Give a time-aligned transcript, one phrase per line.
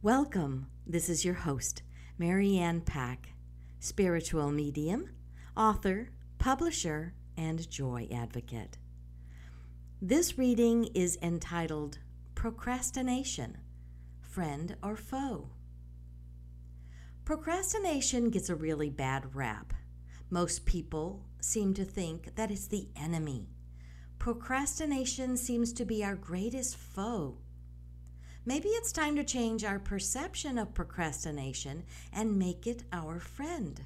[0.00, 0.68] Welcome.
[0.86, 1.82] This is your host,
[2.18, 3.30] Mary Ann Pack,
[3.80, 5.10] spiritual medium,
[5.56, 8.78] author, publisher, and joy advocate.
[10.00, 11.98] This reading is entitled
[12.36, 13.58] Procrastination
[14.20, 15.50] Friend or Foe?
[17.24, 19.74] Procrastination gets a really bad rap.
[20.30, 23.48] Most people seem to think that it's the enemy.
[24.20, 27.38] Procrastination seems to be our greatest foe.
[28.48, 31.84] Maybe it's time to change our perception of procrastination
[32.14, 33.78] and make it our friend.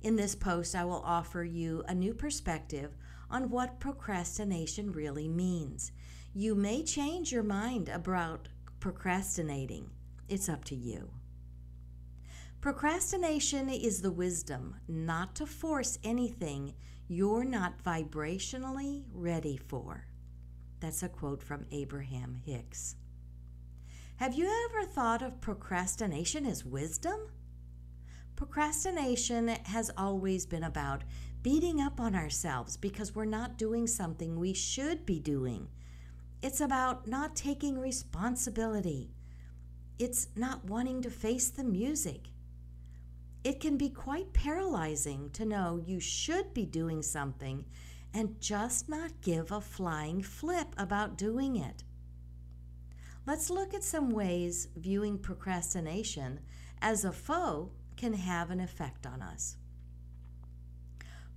[0.00, 2.96] In this post, I will offer you a new perspective
[3.28, 5.90] on what procrastination really means.
[6.34, 8.46] You may change your mind about
[8.78, 9.90] procrastinating,
[10.28, 11.10] it's up to you.
[12.60, 16.74] Procrastination is the wisdom not to force anything
[17.08, 20.06] you're not vibrationally ready for.
[20.78, 22.94] That's a quote from Abraham Hicks.
[24.20, 27.18] Have you ever thought of procrastination as wisdom?
[28.36, 31.04] Procrastination has always been about
[31.40, 35.68] beating up on ourselves because we're not doing something we should be doing.
[36.42, 39.14] It's about not taking responsibility.
[39.98, 42.28] It's not wanting to face the music.
[43.42, 47.64] It can be quite paralyzing to know you should be doing something
[48.12, 51.84] and just not give a flying flip about doing it.
[53.30, 56.40] Let's look at some ways viewing procrastination
[56.82, 59.56] as a foe can have an effect on us.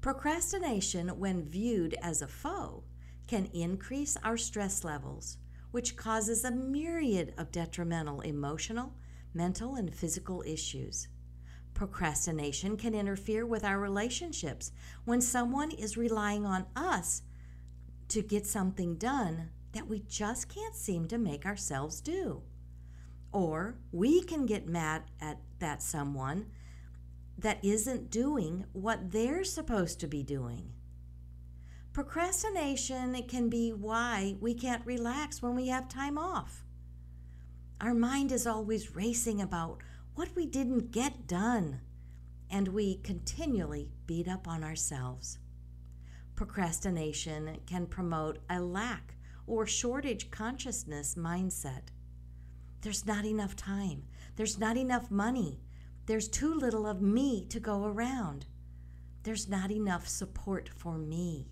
[0.00, 2.84] Procrastination, when viewed as a foe,
[3.26, 5.36] can increase our stress levels,
[5.70, 8.94] which causes a myriad of detrimental emotional,
[9.34, 11.08] mental, and physical issues.
[11.74, 14.72] Procrastination can interfere with our relationships
[15.04, 17.20] when someone is relying on us
[18.08, 22.42] to get something done that we just can't seem to make ourselves do.
[23.32, 26.46] Or we can get mad at that someone
[27.38, 30.72] that isn't doing what they're supposed to be doing.
[31.92, 36.64] Procrastination can be why we can't relax when we have time off.
[37.80, 39.82] Our mind is always racing about
[40.14, 41.80] what we didn't get done,
[42.50, 45.38] and we continually beat up on ourselves.
[46.36, 49.14] Procrastination can promote a lack
[49.46, 51.88] or shortage consciousness mindset.
[52.82, 54.04] There's not enough time.
[54.36, 55.60] There's not enough money.
[56.06, 58.46] There's too little of me to go around.
[59.22, 61.48] There's not enough support for me.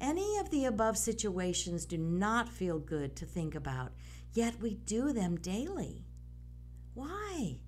[0.00, 3.92] Any of the above situations do not feel good to think about,
[4.32, 6.06] yet we do them daily.
[6.94, 7.60] Why?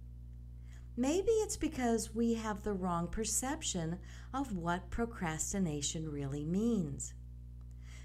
[0.96, 3.98] Maybe it's because we have the wrong perception
[4.34, 7.14] of what procrastination really means.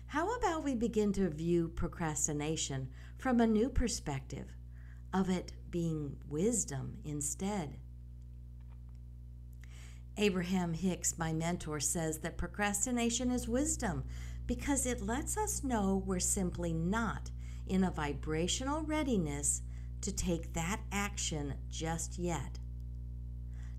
[0.08, 4.48] How about we begin to view procrastination from a new perspective,
[5.14, 7.78] of it being wisdom instead?
[10.16, 14.06] Abraham Hicks, my mentor, says that procrastination is wisdom
[14.46, 17.30] because it lets us know we're simply not
[17.68, 19.62] in a vibrational readiness
[20.00, 22.60] to take that action just yet.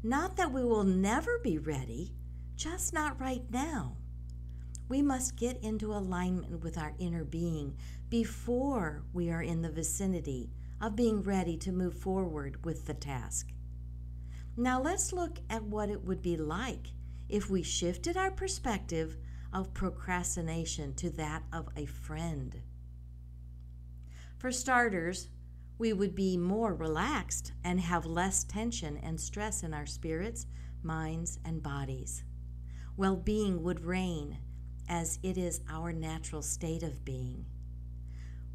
[0.03, 2.12] Not that we will never be ready,
[2.55, 3.97] just not right now.
[4.88, 7.76] We must get into alignment with our inner being
[8.09, 10.50] before we are in the vicinity
[10.81, 13.50] of being ready to move forward with the task.
[14.56, 16.88] Now let's look at what it would be like
[17.28, 19.19] if we shifted our perspective
[19.53, 22.62] of procrastination to that of a friend.
[24.38, 25.28] For starters,
[25.78, 30.47] we would be more relaxed and have less tension and stress in our spirits,
[30.82, 32.25] minds, and bodies.
[32.97, 34.38] Well being would reign
[34.88, 37.44] as it is our natural state of being.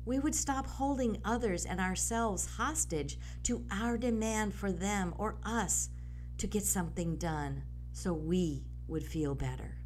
[0.06, 5.90] We would stop holding others and ourselves hostage to our demand for them or us
[6.38, 7.64] to get something done
[7.94, 9.78] so we would feel better.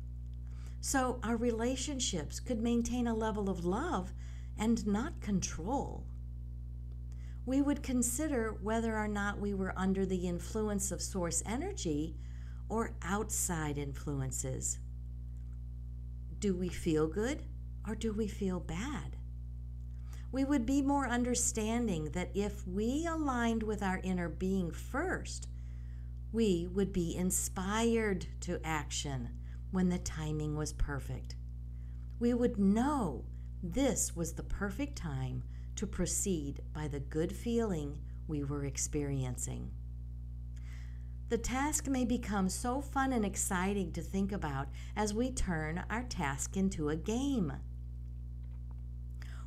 [0.82, 4.14] So our relationships could maintain a level of love
[4.58, 6.06] and not control
[7.48, 12.18] we would consider whether or not we were under the influence of source energy
[12.68, 14.80] or outside influences.
[16.40, 17.44] Do we feel good
[17.88, 19.18] or do we feel bad?
[20.32, 25.48] We would be more understanding that if we aligned with our inner being first,
[26.32, 29.30] we would be inspired to action
[29.72, 31.36] when the timing was perfect.
[32.20, 33.26] We would know
[33.64, 35.44] this was the perfect time
[35.76, 39.72] to proceed by the good feeling we were experiencing.
[41.30, 46.04] The task may become so fun and exciting to think about as we turn our
[46.04, 47.52] task into a game.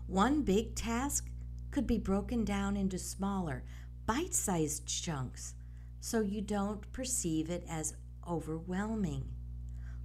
[0.07, 1.31] One big task
[1.71, 3.65] could be broken down into smaller,
[4.05, 5.55] bite sized chunks
[6.01, 7.95] so you don't perceive it as
[8.29, 9.25] overwhelming.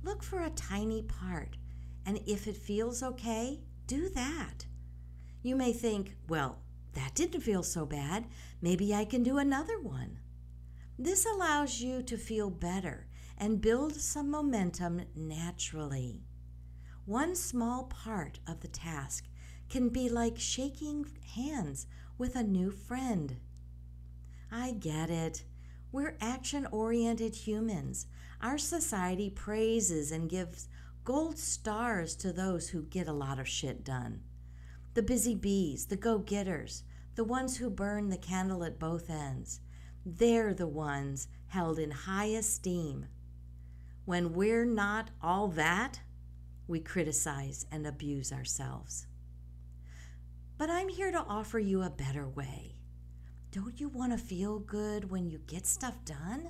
[0.02, 1.58] Look for a tiny part,
[2.06, 4.66] and if it feels okay, do that.
[5.42, 6.60] You may think, well,
[6.94, 8.28] that didn't feel so bad.
[8.62, 10.20] Maybe I can do another one.
[10.98, 13.08] This allows you to feel better
[13.38, 16.24] and build some momentum naturally.
[17.06, 19.26] One small part of the task
[19.70, 21.06] can be like shaking
[21.36, 21.86] hands
[22.18, 23.38] with a new friend.
[24.50, 25.44] I get it.
[25.92, 28.08] We're action oriented humans.
[28.42, 30.70] Our society praises and gives
[31.04, 34.22] gold stars to those who get a lot of shit done.
[34.94, 36.84] The busy bees, the go getters,
[37.16, 39.60] the ones who burn the candle at both ends.
[40.06, 43.08] They're the ones held in high esteem.
[44.06, 46.00] When we're not all that,
[46.68, 49.08] we criticize and abuse ourselves.
[50.58, 52.76] But I'm here to offer you a better way.
[53.52, 56.50] Don't you want to feel good when you get stuff done?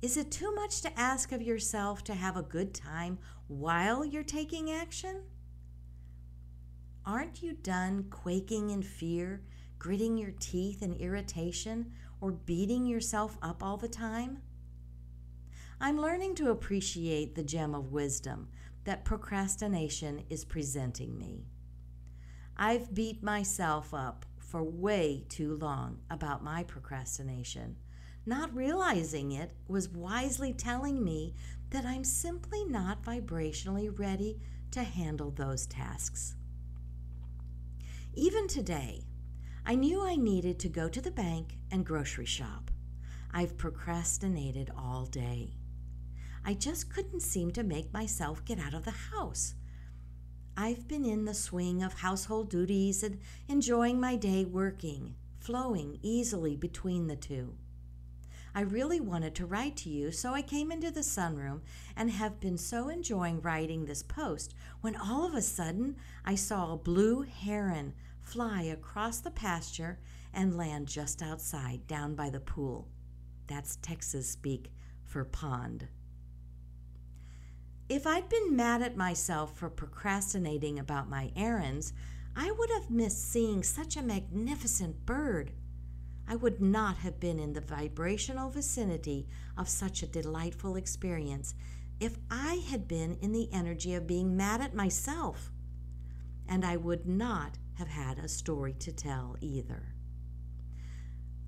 [0.00, 4.22] Is it too much to ask of yourself to have a good time while you're
[4.22, 5.22] taking action?
[7.04, 9.42] Aren't you done quaking in fear,
[9.78, 14.42] gritting your teeth in irritation, or beating yourself up all the time?
[15.80, 18.48] I'm learning to appreciate the gem of wisdom
[18.84, 21.44] that procrastination is presenting me.
[22.56, 27.76] I've beat myself up for way too long about my procrastination.
[28.24, 31.34] Not realizing it was wisely telling me
[31.70, 34.38] that I'm simply not vibrationally ready
[34.70, 36.36] to handle those tasks.
[38.14, 39.04] Even today,
[39.68, 42.70] I knew I needed to go to the bank and grocery shop.
[43.32, 45.54] I've procrastinated all day.
[46.44, 49.54] I just couldn't seem to make myself get out of the house.
[50.56, 53.18] I've been in the swing of household duties and
[53.48, 57.56] enjoying my day working, flowing easily between the two.
[58.54, 61.62] I really wanted to write to you, so I came into the sunroom
[61.96, 66.72] and have been so enjoying writing this post when all of a sudden I saw
[66.72, 67.94] a blue heron
[68.26, 70.00] fly across the pasture
[70.34, 72.88] and land just outside down by the pool.
[73.46, 74.72] That's Texas speak
[75.04, 75.86] for pond.
[77.88, 81.92] If I'd been mad at myself for procrastinating about my errands,
[82.34, 85.52] I would have missed seeing such a magnificent bird.
[86.28, 91.54] I would not have been in the vibrational vicinity of such a delightful experience
[92.00, 95.52] if I had been in the energy of being mad at myself.
[96.48, 99.94] And I would not have had a story to tell either.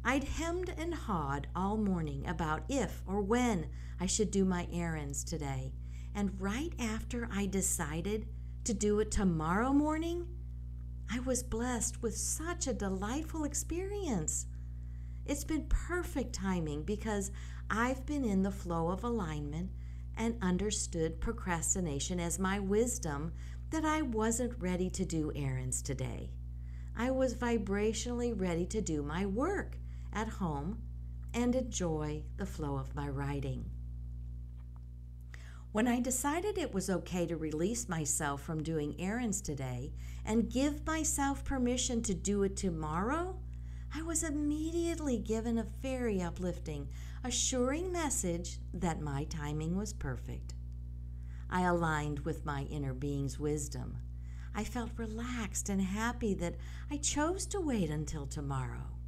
[0.05, 3.69] I'd hemmed and hawed all morning about if or when
[4.01, 5.73] I should do my errands today
[6.15, 8.27] and right after I decided
[8.65, 10.27] to do it tomorrow morning,
[11.11, 14.47] I was blessed with such a delightful experience.
[15.27, 17.31] It's been perfect timing because
[17.71, 19.71] I've been in the flow of alignment
[20.17, 23.33] and understood procrastination as my wisdom
[23.71, 26.31] that I wasn't ready to do errands today.
[26.97, 29.79] I was vibrationally ready to do my work
[30.13, 30.79] at home
[31.35, 33.71] and enjoy the flow of my writing.
[35.71, 39.93] When I decided it was okay to release myself from doing errands today
[40.25, 43.39] and give myself permission to do it tomorrow,
[43.95, 46.89] I was immediately given a very uplifting,
[47.23, 50.55] assuring message that my timing was perfect.
[51.51, 53.99] I aligned with my inner being's wisdom.
[54.55, 56.57] I felt relaxed and happy that
[56.91, 58.99] I chose to wait until tomorrow.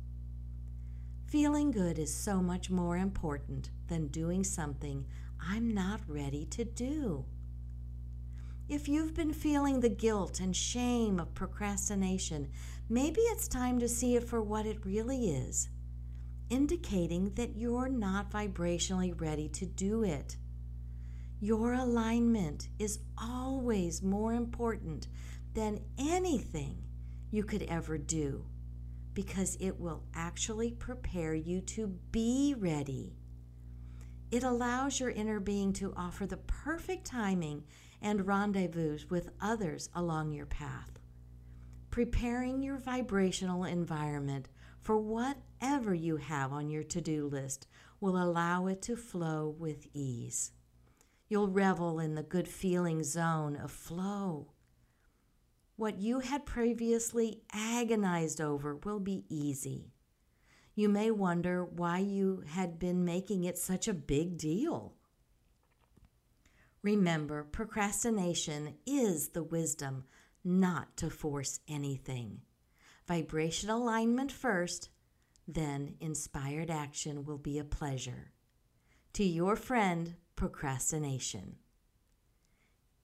[1.26, 5.06] Feeling good is so much more important than doing something
[5.40, 7.25] I'm not ready to do.
[8.68, 12.49] If you've been feeling the guilt and shame of procrastination,
[12.88, 15.68] maybe it's time to see it for what it really is,
[16.50, 20.37] indicating that you're not vibrationally ready to do it.
[21.42, 25.09] Your alignment is always more important
[25.54, 26.82] than anything
[27.30, 28.44] you could ever do
[29.14, 33.16] because it will actually prepare you to be ready.
[34.30, 37.64] It allows your inner being to offer the perfect timing
[38.02, 40.99] and rendezvous with others along your path,
[41.90, 44.50] preparing your vibrational environment
[44.82, 47.66] for whatever you have on your to do list
[47.99, 50.52] will allow it to flow with ease.
[51.30, 54.52] You'll revel in the good feeling zone of flow.
[55.76, 59.94] What you had previously agonized over will be easy
[60.80, 64.94] you may wonder why you had been making it such a big deal.
[66.82, 70.04] Remember, procrastination is the wisdom
[70.42, 72.40] not to force anything.
[73.06, 74.88] Vibration alignment first,
[75.46, 78.32] then inspired action will be a pleasure.
[79.14, 81.56] To your friend, procrastination.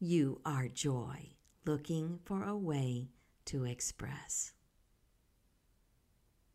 [0.01, 1.33] You are joy,
[1.67, 3.11] looking for a way
[3.45, 4.55] to express.